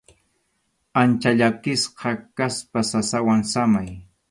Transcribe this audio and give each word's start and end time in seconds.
Ancha 1.01 1.29
llakisqa 1.39 2.11
kaspa 2.35 2.79
sasawan 2.91 3.41
samay. 3.51 3.89